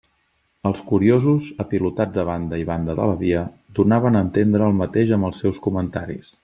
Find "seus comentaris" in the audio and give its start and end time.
5.47-6.39